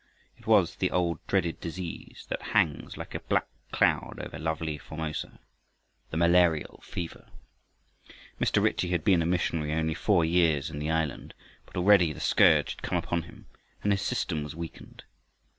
[0.35, 5.39] It was the old dreaded disease that hangs like a black cloud over lovely Formosa,
[6.09, 7.29] the malarial fever.
[8.39, 8.63] Mr.
[8.63, 11.35] Ritchie had been a missionary only four years in the island,
[11.67, 13.45] but already the scourge had come upon him,
[13.83, 15.03] and his system was weakened.